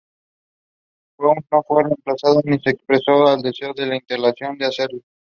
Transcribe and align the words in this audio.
Bowden 1.19 1.43
no 1.51 1.61
fue 1.61 1.83
reemplazado 1.83 2.41
ni 2.43 2.57
se 2.57 2.71
expresó 2.71 3.31
el 3.35 3.43
deseo 3.43 3.71
de 3.75 3.85
la 3.85 3.95
intención 3.97 4.57
de 4.57 4.65
hacerlo. 4.65 5.01